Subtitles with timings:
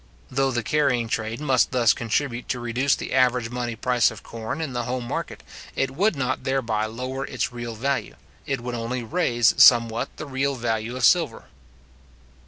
[0.31, 4.59] Though the carrying trade must thus contribute to reduce the average money price of corn
[4.59, 5.43] in the home market,
[5.75, 8.15] it would not thereby lower its real value;
[8.47, 11.49] it would only raise somewhat the real value of silver.